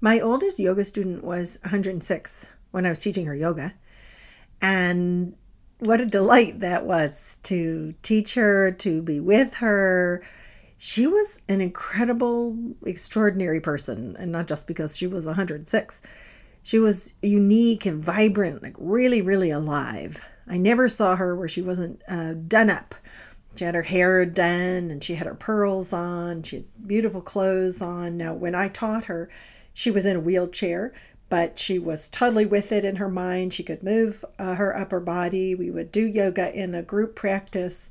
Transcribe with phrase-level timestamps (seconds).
[0.00, 3.74] My oldest yoga student was 106 when I was teaching her yoga.
[4.60, 5.34] And
[5.78, 10.22] what a delight that was to teach her, to be with her.
[10.78, 16.00] She was an incredible, extraordinary person, and not just because she was 106.
[16.62, 20.18] She was unique and vibrant, like really, really alive.
[20.46, 22.94] I never saw her where she wasn't uh, done up.
[23.54, 26.42] She had her hair done and she had her pearls on.
[26.42, 28.16] She had beautiful clothes on.
[28.16, 29.30] Now, when I taught her,
[29.78, 30.94] she was in a wheelchair,
[31.28, 33.52] but she was totally with it in her mind.
[33.52, 35.54] She could move uh, her upper body.
[35.54, 37.90] We would do yoga in a group practice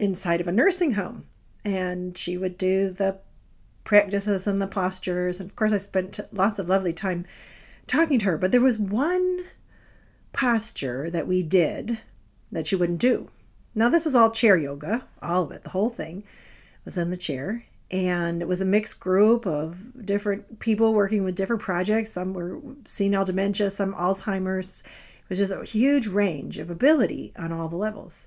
[0.00, 1.26] inside of a nursing home,
[1.64, 3.20] and she would do the
[3.84, 5.38] practices and the postures.
[5.38, 7.24] And of course, I spent lots of lovely time
[7.86, 9.44] talking to her, but there was one
[10.32, 12.00] posture that we did
[12.50, 13.30] that she wouldn't do.
[13.76, 16.24] Now, this was all chair yoga, all of it, the whole thing
[16.84, 21.34] was in the chair and it was a mixed group of different people working with
[21.34, 22.12] different projects.
[22.12, 24.82] Some were senile dementia, some Alzheimer's.
[24.82, 28.26] It was just a huge range of ability on all the levels.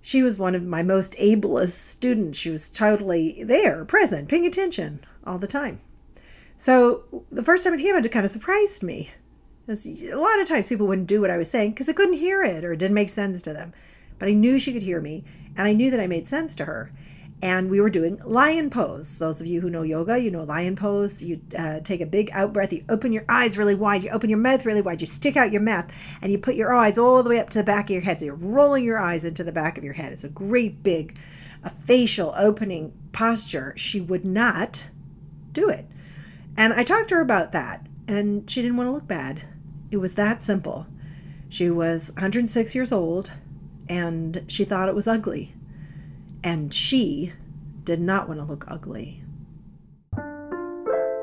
[0.00, 2.38] She was one of my most ablest students.
[2.38, 5.80] She was totally there, present, paying attention all the time.
[6.56, 9.10] So the first time it happened, it kind of surprised me.
[9.68, 12.44] A lot of times people wouldn't do what I was saying because they couldn't hear
[12.44, 13.72] it or it didn't make sense to them.
[14.20, 15.24] But I knew she could hear me
[15.56, 16.92] and I knew that I made sense to her
[17.42, 19.18] and we were doing lion pose.
[19.18, 21.22] Those of you who know yoga, you know lion pose.
[21.22, 24.30] You uh, take a big out breath, you open your eyes really wide, you open
[24.30, 25.86] your mouth really wide, you stick out your mouth,
[26.22, 28.18] and you put your eyes all the way up to the back of your head.
[28.18, 30.12] So you're rolling your eyes into the back of your head.
[30.12, 31.18] It's a great big
[31.62, 33.74] a facial opening posture.
[33.76, 34.86] She would not
[35.52, 35.86] do it.
[36.56, 39.42] And I talked to her about that, and she didn't want to look bad.
[39.90, 40.86] It was that simple.
[41.48, 43.32] She was 106 years old,
[43.88, 45.55] and she thought it was ugly
[46.46, 47.32] and she
[47.82, 49.20] did not want to look ugly.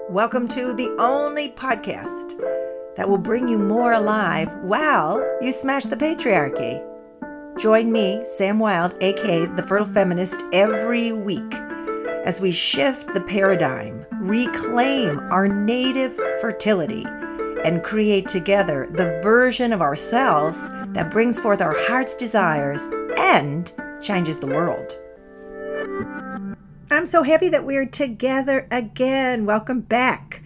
[0.10, 2.38] Welcome to the only podcast
[2.98, 6.84] that will bring you more alive while you smash the patriarchy.
[7.58, 11.54] Join me, Sam Wilde, aka The Fertile Feminist, every week
[12.26, 17.06] as we shift the paradigm, reclaim our native fertility,
[17.64, 22.82] and create together the version of ourselves that brings forth our heart's desires
[23.18, 24.98] and changes the world.
[26.94, 29.48] I'm so happy that we're together again.
[29.48, 30.44] Welcome back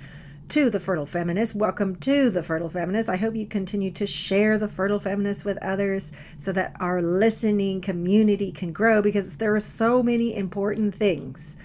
[0.48, 1.54] to the Fertile Feminist.
[1.54, 3.10] Welcome to the Fertile Feminist.
[3.10, 7.82] I hope you continue to share the Fertile Feminist with others so that our listening
[7.82, 11.58] community can grow because there are so many important things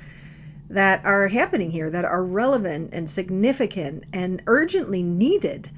[0.69, 5.71] that are happening here that are relevant and significant and urgently needed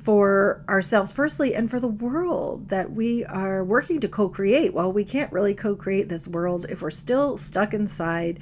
[0.00, 4.72] for ourselves personally and for the world that we are working to co create.
[4.72, 8.40] Well, we can't really co create this world if we're still stuck inside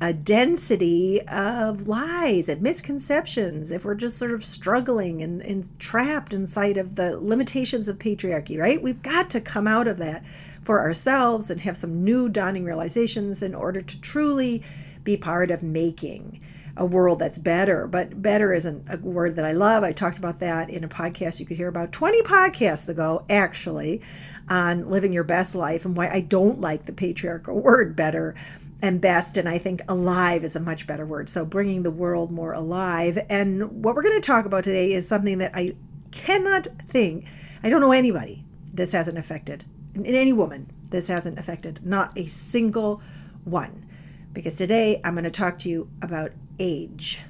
[0.00, 6.32] a density of lies and misconceptions, if we're just sort of struggling and, and trapped
[6.32, 8.82] inside of the limitations of patriarchy, right?
[8.82, 10.24] We've got to come out of that
[10.60, 14.64] for ourselves and have some new dawning realizations in order to truly
[15.04, 16.40] be part of making
[16.76, 17.86] a world that's better.
[17.86, 19.82] But better isn't a word that I love.
[19.82, 24.00] I talked about that in a podcast you could hear about 20 podcasts ago, actually,
[24.48, 28.34] on living your best life and why I don't like the patriarchal word better
[28.80, 29.36] and best.
[29.36, 31.28] And I think alive is a much better word.
[31.28, 33.18] So bringing the world more alive.
[33.28, 35.74] And what we're going to talk about today is something that I
[36.10, 37.26] cannot think,
[37.62, 42.26] I don't know anybody this hasn't affected, in any woman this hasn't affected, not a
[42.26, 43.02] single
[43.44, 43.86] one
[44.32, 47.20] because today I'm going to talk to you about age.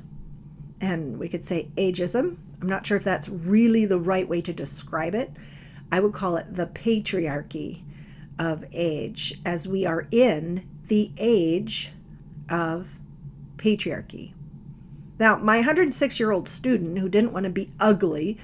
[0.80, 2.36] And we could say ageism.
[2.60, 5.30] I'm not sure if that's really the right way to describe it.
[5.90, 7.82] I would call it the patriarchy
[8.38, 11.92] of age, as we are in the age
[12.48, 12.88] of
[13.56, 14.32] patriarchy.
[15.18, 18.38] Now, my 106 year old student who didn't want to be ugly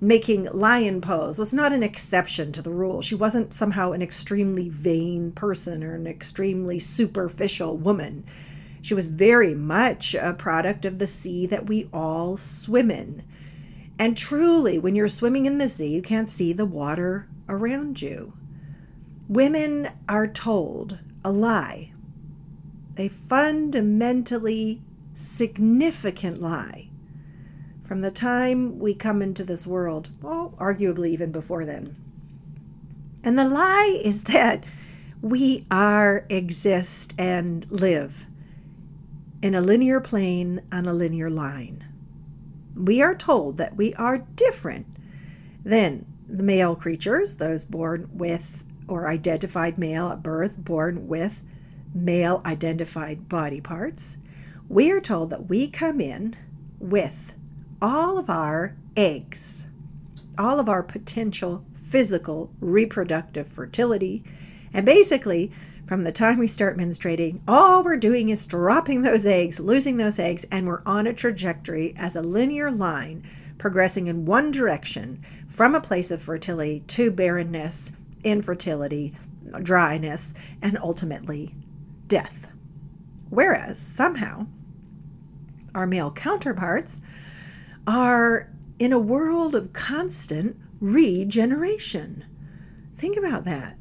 [0.00, 3.00] making lion pose was not an exception to the rule.
[3.00, 8.24] She wasn't somehow an extremely vain person or an extremely superficial woman.
[8.82, 13.22] She was very much a product of the sea that we all swim in.
[13.98, 18.34] And truly, when you're swimming in the sea, you can't see the water around you.
[19.28, 21.92] Women are told a lie,
[22.96, 24.82] a fundamentally
[25.14, 26.90] significant lie
[27.84, 31.96] from the time we come into this world, well, arguably even before then.
[33.22, 34.64] And the lie is that
[35.20, 38.26] we are, exist, and live
[39.42, 41.84] in a linear plane on a linear line.
[42.74, 44.86] We are told that we are different
[45.64, 51.42] than the male creatures, those born with or identified male at birth, born with
[51.94, 54.16] male identified body parts.
[54.68, 56.36] We are told that we come in
[56.78, 57.33] with
[57.84, 59.66] all of our eggs,
[60.38, 64.24] all of our potential physical reproductive fertility.
[64.72, 65.52] And basically,
[65.86, 70.18] from the time we start menstruating, all we're doing is dropping those eggs, losing those
[70.18, 73.22] eggs, and we're on a trajectory as a linear line
[73.58, 77.92] progressing in one direction from a place of fertility to barrenness,
[78.22, 79.14] infertility,
[79.62, 80.32] dryness,
[80.62, 81.54] and ultimately
[82.08, 82.46] death.
[83.28, 84.46] Whereas somehow
[85.74, 87.02] our male counterparts
[87.86, 92.24] are in a world of constant regeneration.
[92.96, 93.76] Think about that.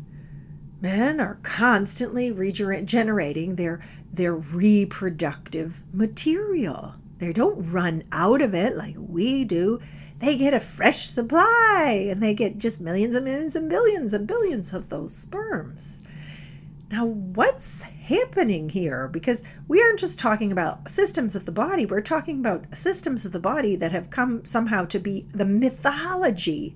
[0.82, 6.96] Men are constantly regenerating their, their reproductive material.
[7.20, 9.80] They don't run out of it like we do.
[10.20, 14.28] They get a fresh supply and they get just millions and millions and billions and
[14.28, 16.00] billions of those sperms.
[16.94, 19.08] Now, what's happening here?
[19.08, 23.32] Because we aren't just talking about systems of the body, we're talking about systems of
[23.32, 26.76] the body that have come somehow to be the mythology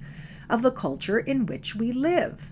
[0.49, 2.49] of the culture in which we live.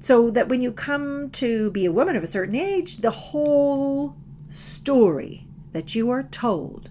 [0.00, 4.16] So that when you come to be a woman of a certain age, the whole
[4.48, 6.90] story that you are told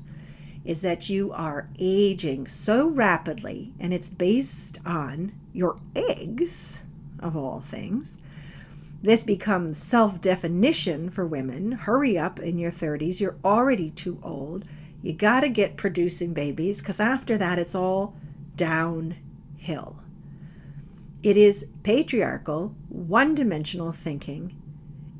[0.63, 6.79] is that you are aging so rapidly, and it's based on your eggs,
[7.19, 8.19] of all things,
[9.03, 11.73] this becomes self definition for women.
[11.73, 13.19] Hurry up in your 30s.
[13.19, 14.63] You're already too old.
[15.01, 18.15] You got to get producing babies because after that, it's all
[18.55, 19.97] downhill.
[21.21, 24.55] It is patriarchal, one dimensional thinking,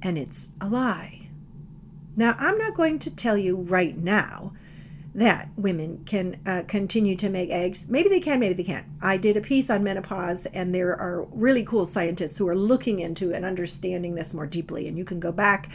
[0.02, 1.28] and it's a lie.
[2.16, 4.54] Now, I'm not going to tell you right now
[5.16, 7.86] that women can uh, continue to make eggs.
[7.88, 8.88] Maybe they can, maybe they can't.
[9.02, 13.00] I did a piece on menopause, and there are really cool scientists who are looking
[13.00, 14.88] into and understanding this more deeply.
[14.88, 15.70] And you can go back.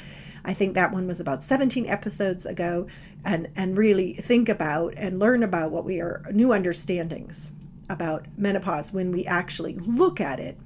[0.44, 2.86] I think that one was about 17 episodes ago,
[3.24, 7.50] and and really think about and learn about what we are new understandings
[7.88, 10.58] about menopause when we actually look at it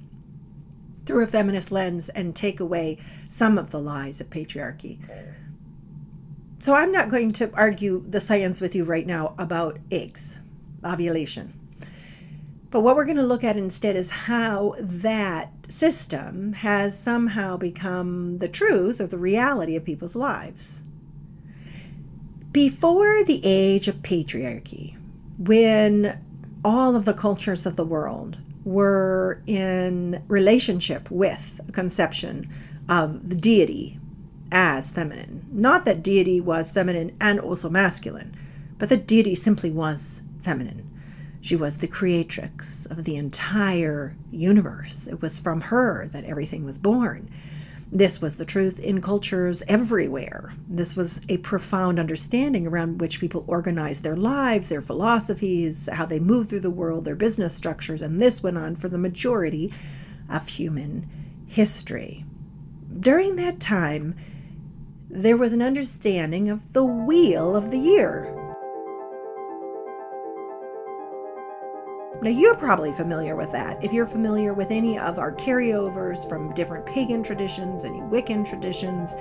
[1.05, 2.97] through a feminist lens and take away
[3.29, 4.99] some of the lies of patriarchy.
[6.63, 10.37] So I'm not going to argue the science with you right now about eggs,
[10.85, 11.59] ovulation.
[12.71, 18.37] But what we're going to look at instead is how that system has somehow become
[18.37, 20.79] the truth or the reality of people's lives.
[22.53, 24.95] Before the age of patriarchy,
[25.37, 26.17] when
[26.63, 32.47] all of the cultures of the world were in relationship with a conception
[32.87, 33.99] of the deity
[34.51, 35.45] as feminine.
[35.51, 38.35] Not that deity was feminine and also masculine,
[38.77, 40.89] but that deity simply was feminine.
[41.41, 45.07] She was the creatrix of the entire universe.
[45.07, 47.29] It was from her that everything was born.
[47.91, 50.53] This was the truth in cultures everywhere.
[50.67, 56.17] This was a profound understanding around which people organized their lives, their philosophies, how they
[56.17, 59.71] moved through the world, their business structures, and this went on for the majority
[60.29, 61.07] of human
[61.45, 62.25] history.
[62.99, 64.15] During that time,
[65.15, 68.33] there was an understanding of the wheel of the year.
[72.23, 73.83] Now, you're probably familiar with that.
[73.83, 79.13] If you're familiar with any of our carryovers from different pagan traditions, any Wiccan traditions,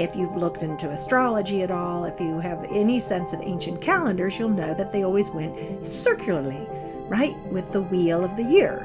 [0.00, 4.40] if you've looked into astrology at all, if you have any sense of ancient calendars,
[4.40, 6.66] you'll know that they always went circularly,
[7.08, 8.84] right, with the wheel of the year.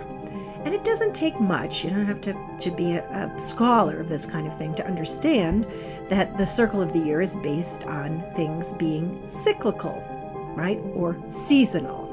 [0.64, 4.10] And it doesn't take much, you don't have to, to be a, a scholar of
[4.10, 5.66] this kind of thing to understand
[6.10, 10.04] that the circle of the year is based on things being cyclical,
[10.56, 10.80] right?
[10.94, 12.12] Or seasonal.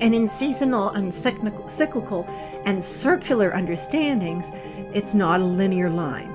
[0.00, 2.26] And in seasonal and cyclical
[2.64, 4.50] and circular understandings,
[4.92, 6.30] it's not a linear line.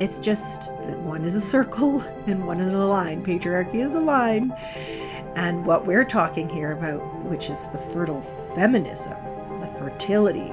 [0.00, 3.24] It's just that one is a circle and one is a line.
[3.24, 4.54] Patriarchy is a line.
[5.34, 8.22] And what we're talking here about, which is the fertile
[8.54, 9.16] feminism,
[9.90, 10.52] fertility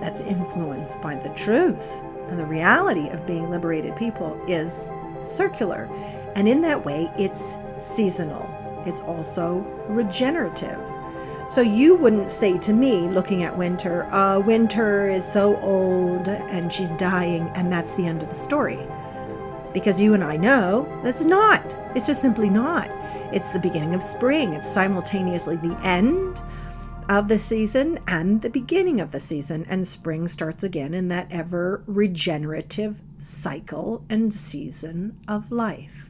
[0.00, 4.90] that's influenced by the truth and the reality of being liberated people, is
[5.22, 5.88] circular.
[6.36, 8.48] And in that way, it's seasonal.
[8.86, 9.58] It's also
[9.88, 10.78] regenerative.
[11.48, 16.70] So you wouldn't say to me, looking at Winter, uh, Winter is so old and
[16.70, 18.78] she's dying, and that's the end of the story.
[19.72, 21.64] Because you and I know that's not.
[21.94, 22.90] It's just simply not.
[23.32, 24.52] It's the beginning of spring.
[24.52, 26.40] It's simultaneously the end
[27.08, 31.26] of the season and the beginning of the season, and spring starts again in that
[31.30, 36.07] ever regenerative cycle and season of life.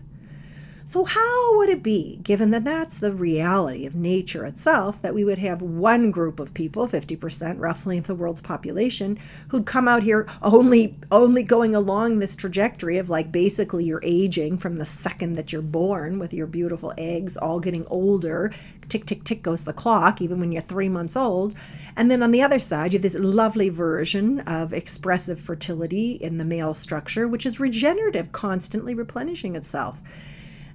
[0.89, 5.23] So, how would it be, given that that's the reality of nature itself, that we
[5.23, 9.19] would have one group of people, 50% roughly of the world's population,
[9.49, 14.57] who'd come out here only only going along this trajectory of like basically you're aging
[14.57, 18.51] from the second that you're born with your beautiful eggs all getting older,
[18.89, 21.55] tick tick tick goes the clock even when you're 3 months old.
[21.97, 26.39] And then on the other side, you have this lovely version of expressive fertility in
[26.39, 29.99] the male structure, which is regenerative, constantly replenishing itself.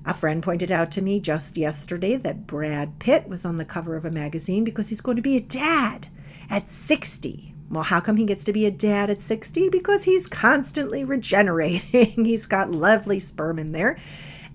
[0.06, 3.96] A friend pointed out to me just yesterday that Brad Pitt was on the cover
[3.96, 6.08] of a magazine because he's going to be a dad
[6.50, 7.54] at 60.
[7.70, 9.70] Well, how come he gets to be a dad at 60?
[9.70, 12.26] Because he's constantly regenerating.
[12.26, 13.98] he's got lovely sperm in there,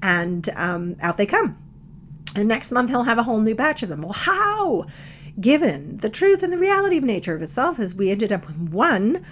[0.03, 1.57] and um, out they come.
[2.37, 4.03] And next month he'll have a whole new batch of them.
[4.03, 4.85] Well, how?
[5.41, 8.59] Given the truth and the reality of nature of itself, is we ended up with
[8.59, 9.25] one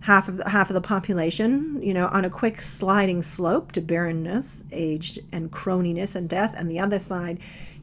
[0.00, 3.80] half of the, half of the population, you know, on a quick sliding slope to
[3.80, 7.38] barrenness, aged and croniness and death, and the other side,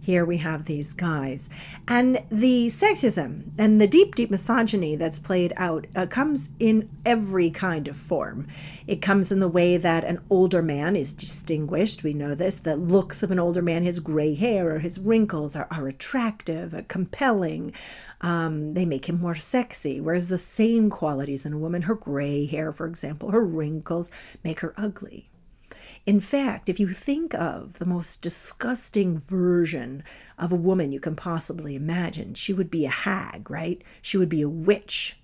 [0.06, 1.50] here we have these guys.
[1.88, 7.50] And the sexism and the deep, deep misogyny that's played out uh, comes in every
[7.50, 8.48] kind of form.
[8.86, 12.04] It comes in the way that an older man is distinguished.
[12.04, 12.58] We know this.
[12.58, 16.76] The looks of an older man, his gray hair or his wrinkles are, are attractive,
[16.76, 17.74] uh, compelling.
[18.22, 20.00] Um, they make him more sexy.
[20.00, 24.12] Whereas the same qualities in a woman, her gray hair, for example, her wrinkles,
[24.44, 25.32] make her ugly.
[26.06, 30.04] In fact, if you think of the most disgusting version
[30.38, 33.84] of a woman you can possibly imagine, she would be a hag, right?
[34.04, 35.18] She would be a witch.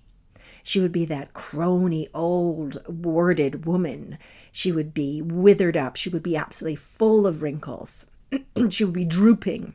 [0.64, 4.18] She would be that crony, old, warded woman.
[4.50, 5.94] She would be withered up.
[5.94, 8.06] She would be absolutely full of wrinkles.
[8.68, 9.74] she would be drooping,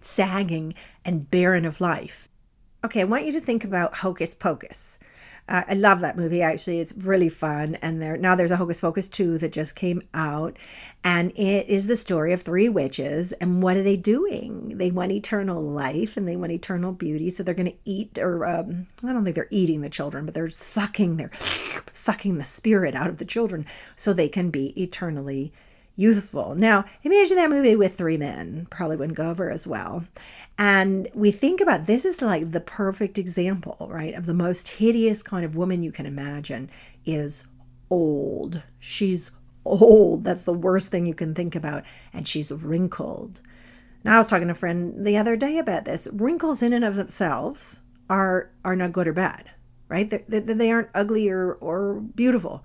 [0.00, 2.28] sagging, and barren of life.
[2.84, 4.98] Okay, I want you to think about Hocus Pocus.
[5.48, 6.42] Uh, I love that movie.
[6.42, 7.76] Actually, it's really fun.
[7.76, 10.56] And there now there's a Hocus Pocus two that just came out,
[11.04, 13.32] and it is the story of three witches.
[13.32, 14.76] And what are they doing?
[14.76, 17.30] They want eternal life and they want eternal beauty.
[17.30, 20.34] So they're going to eat, or um, I don't think they're eating the children, but
[20.34, 21.30] they're sucking, they're
[21.92, 25.52] sucking the spirit out of the children, so they can be eternally
[25.96, 26.54] youthful.
[26.54, 28.66] Now, imagine that movie with three men.
[28.70, 30.04] Probably wouldn't go over as well.
[30.58, 35.22] And we think about this is like the perfect example, right, of the most hideous
[35.22, 36.70] kind of woman you can imagine
[37.04, 37.46] is
[37.90, 38.62] old.
[38.78, 39.30] She's
[39.64, 40.24] old.
[40.24, 41.84] That's the worst thing you can think about.
[42.12, 43.40] And she's wrinkled.
[44.02, 46.08] Now, I was talking to a friend the other day about this.
[46.12, 47.76] Wrinkles in and of themselves
[48.08, 49.50] are are not good or bad,
[49.88, 50.08] right?
[50.08, 52.64] They, they, they aren't ugly or, or beautiful.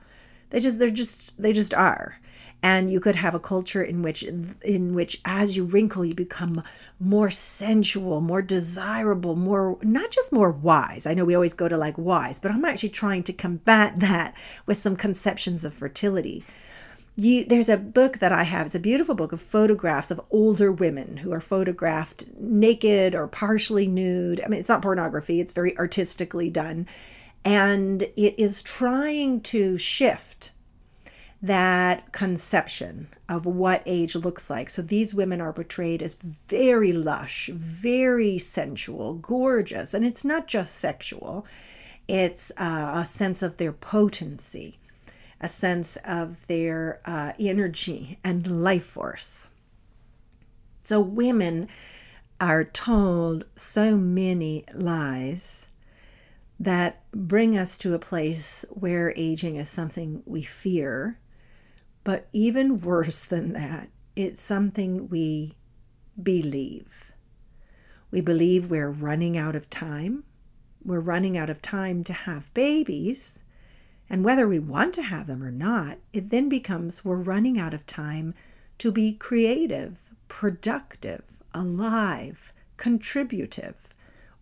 [0.52, 2.16] They just they're just they just are
[2.64, 6.64] and you could have a culture in which in which as you wrinkle you become
[7.00, 11.78] more sensual more desirable more not just more wise i know we always go to
[11.78, 16.44] like wise but i'm actually trying to combat that with some conceptions of fertility
[17.18, 18.68] you, there's a book that I have.
[18.68, 23.86] It's a beautiful book of photographs of older women who are photographed naked or partially
[23.86, 24.42] nude.
[24.42, 26.88] I mean, it's not pornography, it's very artistically done.
[27.44, 30.52] And it is trying to shift
[31.42, 34.70] that conception of what age looks like.
[34.70, 39.94] So these women are portrayed as very lush, very sensual, gorgeous.
[39.94, 41.46] And it's not just sexual,
[42.08, 44.78] it's uh, a sense of their potency,
[45.40, 49.50] a sense of their uh, energy and life force.
[50.84, 51.68] So women
[52.40, 55.68] are told so many lies
[56.60, 61.18] that bring us to a place where aging is something we fear
[62.04, 65.56] but even worse than that, it's something we
[66.22, 67.12] believe.
[68.10, 70.24] We believe we're running out of time.
[70.84, 73.40] We're running out of time to have babies.
[74.10, 77.74] And whether we want to have them or not, it then becomes we're running out
[77.74, 78.34] of time
[78.80, 83.76] to be creative, productive, alive, contributive.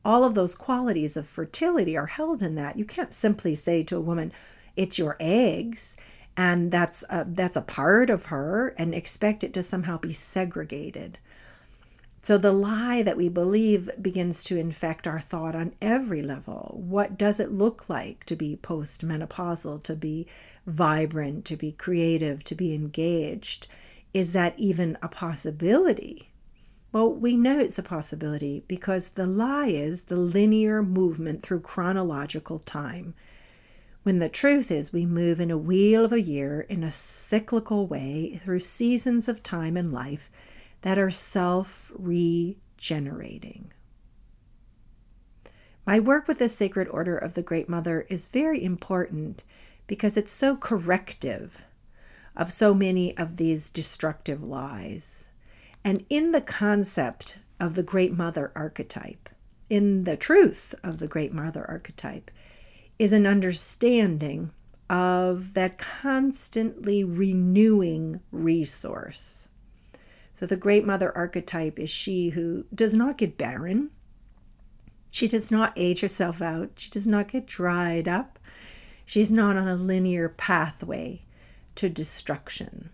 [0.03, 2.79] All of those qualities of fertility are held in that.
[2.79, 4.31] You can't simply say to a woman,
[4.75, 5.97] it's your eggs
[6.39, 11.17] and that's a, that's a part of her and expect it to somehow be segregated.
[12.21, 16.79] So the lie that we believe begins to infect our thought on every level.
[16.81, 20.27] What does it look like to be postmenopausal to be
[20.65, 23.67] vibrant to be creative to be engaged?
[24.13, 26.29] Is that even a possibility?
[26.93, 32.59] Well, we know it's a possibility because the lie is the linear movement through chronological
[32.59, 33.13] time
[34.03, 37.87] when the truth is we move in a wheel of a year in a cyclical
[37.87, 40.29] way through seasons of time and life
[40.81, 43.71] that are self regenerating.
[45.85, 49.43] My work with the Sacred Order of the Great Mother is very important
[49.87, 51.65] because it's so corrective
[52.35, 55.27] of so many of these destructive lies.
[55.83, 59.29] And in the concept of the Great Mother archetype,
[59.69, 62.29] in the truth of the Great Mother archetype,
[62.99, 64.51] is an understanding
[64.89, 69.47] of that constantly renewing resource.
[70.33, 73.89] So, the Great Mother archetype is she who does not get barren.
[75.09, 76.71] She does not age herself out.
[76.75, 78.37] She does not get dried up.
[79.05, 81.23] She's not on a linear pathway
[81.75, 82.89] to destruction,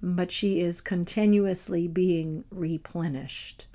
[0.00, 3.66] but she is continuously being replenished.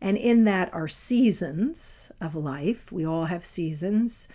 [0.00, 2.92] And in that are seasons of life.
[2.92, 4.28] We all have seasons.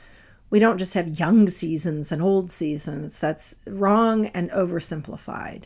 [0.50, 3.20] We don't just have young seasons and old seasons.
[3.20, 5.64] That's wrong and oversimplified.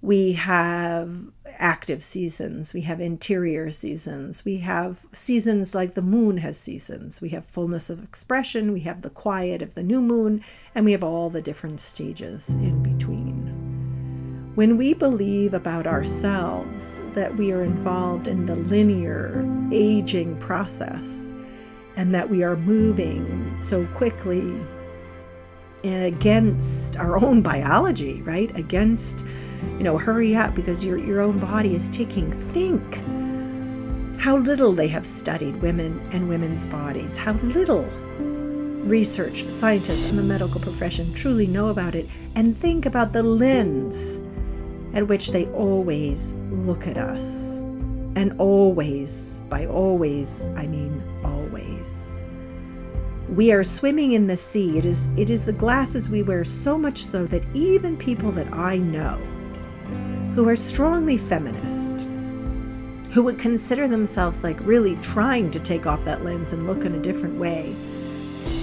[0.00, 1.16] We have
[1.46, 7.20] active seasons, we have interior seasons, we have seasons like the moon has seasons.
[7.20, 10.42] We have fullness of expression, we have the quiet of the new moon,
[10.74, 14.52] and we have all the different stages in between.
[14.56, 21.31] When we believe about ourselves that we are involved in the linear aging process
[21.96, 24.60] and that we are moving so quickly
[25.84, 28.54] against our own biology, right?
[28.56, 29.24] Against
[29.78, 32.30] you know, hurry up because your, your own body is ticking.
[32.52, 33.00] Think
[34.18, 37.84] how little they have studied women and women's bodies, how little
[38.84, 44.20] research scientists and the medical profession truly know about it, and think about the lens
[44.94, 47.51] at which they always look at us.
[48.14, 52.14] And always, by always, I mean always.
[53.30, 54.76] We are swimming in the sea.
[54.76, 58.52] It is, it is the glasses we wear so much so that even people that
[58.52, 59.16] I know
[60.34, 62.06] who are strongly feminist,
[63.12, 66.94] who would consider themselves like really trying to take off that lens and look in
[66.94, 67.74] a different way,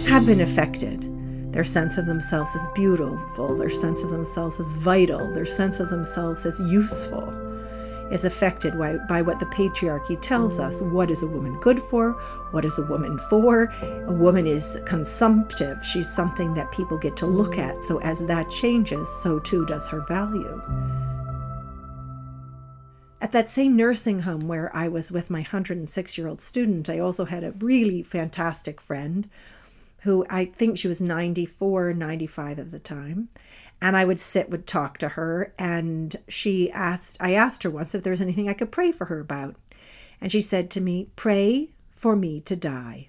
[0.08, 1.06] have been affected.
[1.52, 5.90] Their sense of themselves as beautiful, their sense of themselves as vital, their sense of
[5.90, 7.49] themselves as useful
[8.12, 10.82] is affected by, by, what the patriarchy tells us.
[10.82, 10.92] Mm.
[10.92, 12.14] What is a woman good for?
[12.52, 13.66] What is a woman for?
[14.08, 15.86] A woman is consumptive.
[15.86, 17.60] She's something that people get to look mm.
[17.60, 17.84] at.
[17.84, 20.62] So as that changes, so too does her value.
[23.22, 27.00] At that same nursing home where I was with my 106 year old student, I
[27.00, 29.30] also had a really fantastic friend
[30.04, 33.28] who I think she was 94, 95 at the time.
[33.82, 37.96] And I would sit, would talk to her, and she asked, I asked her once
[37.96, 39.56] if there was anything I could pray for her about.
[40.20, 43.08] And she said to me, Pray for me to die.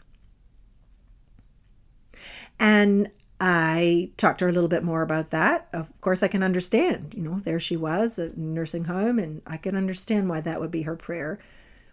[2.58, 5.68] And I talked to her a little bit more about that.
[5.72, 7.14] Of course, I can understand.
[7.16, 10.70] You know, there she was, a nursing home, and I can understand why that would
[10.70, 11.38] be her prayer.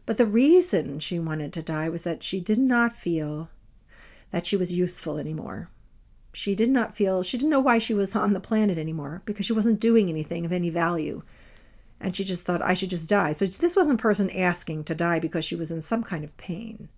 [0.06, 3.50] But the reason she wanted to die was that she did not feel
[4.32, 5.70] that she was useful anymore.
[6.34, 9.46] She did not feel, she didn't know why she was on the planet anymore because
[9.46, 11.24] she wasn't doing anything of any value.
[12.00, 13.32] And she just thought, I should just die.
[13.32, 16.38] So this wasn't a person asking to die because she was in some kind of
[16.38, 16.90] pain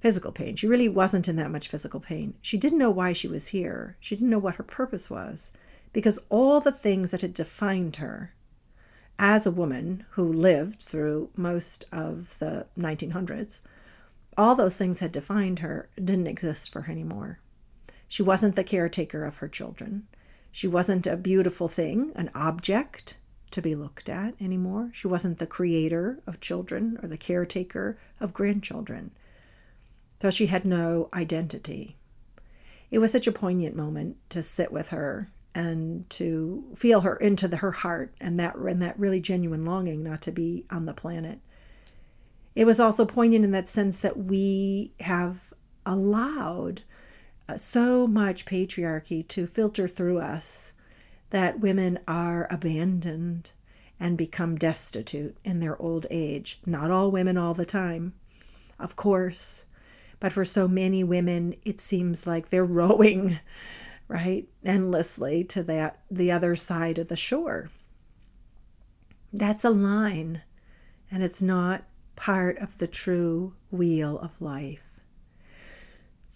[0.00, 0.56] physical pain.
[0.56, 2.34] She really wasn't in that much physical pain.
[2.40, 3.96] She didn't know why she was here.
[4.00, 5.52] She didn't know what her purpose was
[5.92, 8.32] because all the things that had defined her
[9.18, 13.60] as a woman who lived through most of the 1900s,
[14.38, 17.38] all those things had defined her, didn't exist for her anymore.
[18.10, 20.06] She wasn't the caretaker of her children.
[20.52, 23.16] She wasn't a beautiful thing, an object
[23.52, 24.90] to be looked at anymore.
[24.92, 29.12] She wasn't the creator of children or the caretaker of grandchildren
[30.20, 31.96] though she had no identity.
[32.90, 37.48] It was such a poignant moment to sit with her and to feel her into
[37.48, 40.94] the, her heart and that and that really genuine longing not to be on the
[40.94, 41.40] planet.
[42.54, 45.52] It was also poignant in that sense that we have
[45.84, 46.82] allowed
[47.56, 50.72] so much patriarchy to filter through us
[51.30, 53.50] that women are abandoned
[53.98, 56.60] and become destitute in their old age.
[56.66, 58.14] Not all women all the time,
[58.78, 59.64] of course,
[60.18, 63.38] but for so many women, it seems like they're rowing,
[64.08, 67.70] right, endlessly to that the other side of the shore.
[69.32, 70.42] That's a line,
[71.10, 71.84] and it's not
[72.16, 74.89] part of the true wheel of life.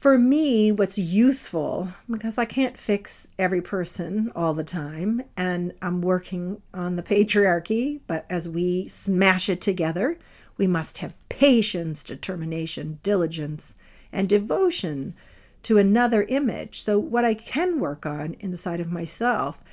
[0.05, 6.03] For me, what's useful, because I can't fix every person all the time, and I'm
[6.03, 10.19] working on the patriarchy, but as we smash it together,
[10.59, 13.75] we must have patience, determination, diligence,
[14.13, 15.15] and devotion
[15.63, 16.83] to another image.
[16.83, 19.65] So, what I can work on inside of myself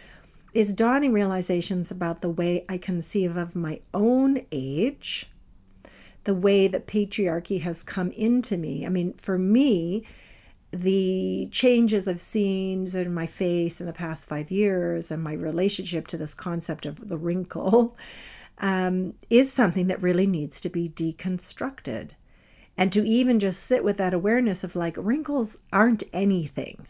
[0.54, 5.30] is dawning realizations about the way I conceive of my own age,
[6.24, 8.86] the way that patriarchy has come into me.
[8.86, 10.06] I mean, for me,
[10.72, 16.08] the changes I've seen in my face in the past five years and my relationship
[16.08, 17.98] to this concept of the wrinkle
[18.60, 22.12] um, is something that really needs to be deconstructed.
[22.78, 26.88] And to even just sit with that awareness of like, wrinkles aren't anything.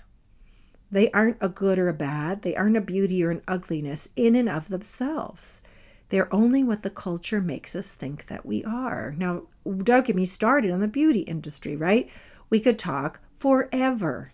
[0.92, 2.44] They aren't a good or a bad.
[2.44, 5.62] They aren't a beauty or an ugliness in and of themselves.
[6.10, 9.16] They're only what the culture makes us think that we are.
[9.18, 9.44] Now,
[9.84, 12.10] don't get me started on the beauty industry, right?
[12.50, 14.32] We could talk forever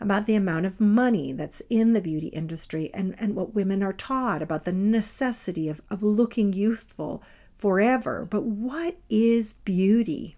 [0.00, 3.94] about the amount of money that's in the beauty industry and, and what women are
[3.94, 7.22] taught about the necessity of, of looking youthful
[7.56, 8.26] forever.
[8.28, 10.36] But what is beauty?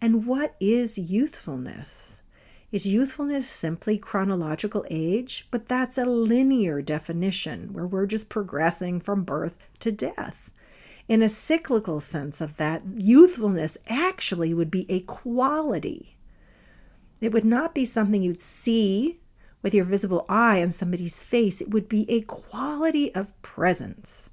[0.00, 2.18] And what is youthfulness?
[2.70, 5.48] Is youthfulness simply chronological age?
[5.50, 10.50] But that's a linear definition where we're just progressing from birth to death.
[11.08, 16.15] In a cyclical sense of that, youthfulness actually would be a quality
[17.20, 19.20] it would not be something you'd see
[19.62, 21.60] with your visible eye on somebody's face.
[21.60, 24.30] It would be a quality of presence.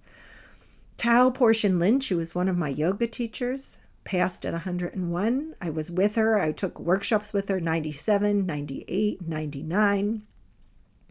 [0.98, 5.56] Tao Porchon Lynch, who was one of my yoga teachers, passed at 101.
[5.62, 6.40] I was with her.
[6.40, 10.24] I took workshops with her 97, 98, 99.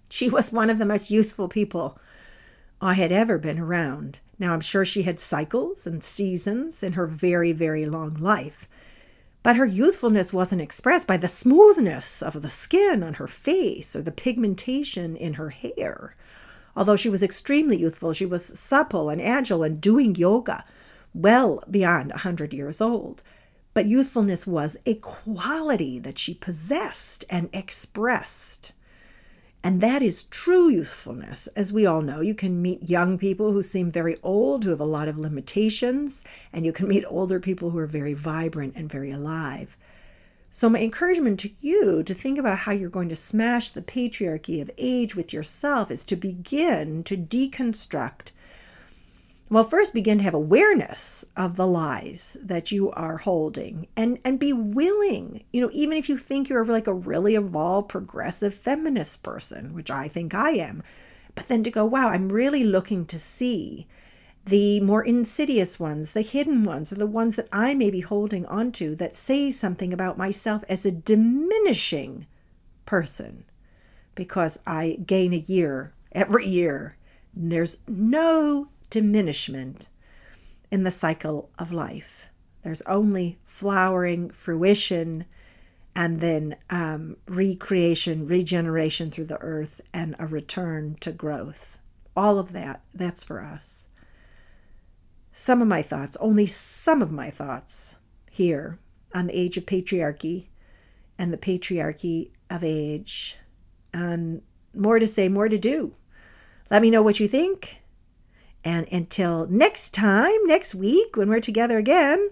[0.09, 1.99] She was one of the most youthful people
[2.81, 4.21] I had ever been around.
[4.39, 8.69] Now, I'm sure she had cycles and seasons in her very, very long life.
[9.43, 14.03] But her youthfulness wasn't expressed by the smoothness of the skin on her face or
[14.03, 16.15] the pigmentation in her hair.
[16.77, 20.65] Although she was extremely youthful, she was supple and agile and doing yoga
[21.13, 23.23] well beyond a 100 years old.
[23.75, 28.73] But youthfulness was a quality that she possessed and expressed.
[29.65, 31.47] And that is true youthfulness.
[31.55, 34.81] As we all know, you can meet young people who seem very old, who have
[34.81, 38.91] a lot of limitations, and you can meet older people who are very vibrant and
[38.91, 39.77] very alive.
[40.51, 44.61] So, my encouragement to you to think about how you're going to smash the patriarchy
[44.61, 48.33] of age with yourself is to begin to deconstruct
[49.53, 54.39] well, first begin to have awareness of the lies that you are holding and and
[54.39, 59.23] be willing, you know, even if you think you're like a really evolved progressive feminist
[59.23, 60.83] person, which I think I am,
[61.35, 63.87] but then to go, wow, I'm really looking to see
[64.47, 68.47] the more insidious ones, the hidden ones, or the ones that I may be holding
[68.47, 72.27] onto that say something about myself as a diminishing
[72.87, 73.45] person
[74.15, 76.97] because I gain a year every year.
[77.35, 79.89] There's no diminishment
[80.71, 82.27] in the cycle of life.
[82.63, 85.25] There's only flowering, fruition,
[85.97, 91.79] and then um, recreation, regeneration through the earth, and a return to growth.
[92.15, 93.87] All of that, that's for us.
[95.33, 97.95] Some of my thoughts, only some of my thoughts
[98.31, 98.79] here
[99.15, 100.49] on the age of patriarchy
[101.17, 103.39] and the patriarchy of age.
[103.95, 104.43] And
[104.75, 105.95] more to say, more to do.
[106.71, 107.82] Let me know what you think.
[108.65, 112.31] And until next time, next week, when we're together again,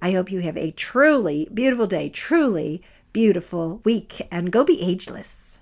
[0.00, 5.58] I hope you have a truly beautiful day, truly beautiful week, and go be ageless.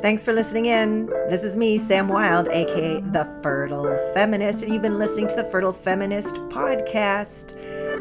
[0.00, 1.06] Thanks for listening in.
[1.28, 5.44] This is me, Sam Wilde, aka The Fertile Feminist, and you've been listening to the
[5.44, 7.52] Fertile Feminist podcast.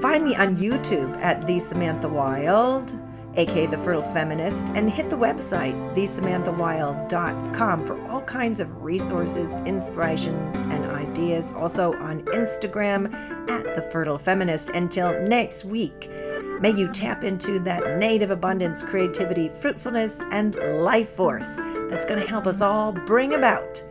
[0.02, 2.94] Find me on YouTube at The Samantha Wilde
[3.40, 10.58] aka The Fertile Feminist, and hit the website, thesamanthawilde.com, for all kinds of resources, inspirations,
[10.58, 11.52] and ideas.
[11.56, 13.12] Also on Instagram
[13.50, 14.70] at The Fertile Feminist.
[14.70, 16.12] Until next week,
[16.60, 21.56] may you tap into that native abundance, creativity, fruitfulness, and life force
[21.90, 23.84] that's going to help us all bring about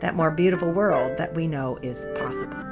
[0.00, 2.71] that more beautiful world that we know is possible.